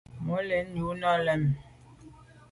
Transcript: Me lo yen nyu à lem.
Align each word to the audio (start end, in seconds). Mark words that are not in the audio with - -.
Me 0.23 0.33
lo 0.47 0.53
yen 0.59 0.67
nyu 0.75 0.85
à 1.11 1.13
lem. 1.25 1.43